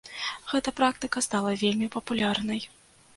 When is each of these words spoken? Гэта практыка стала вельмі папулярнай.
Гэта 0.53 0.69
практыка 0.79 1.21
стала 1.25 1.51
вельмі 1.65 1.91
папулярнай. 1.97 2.65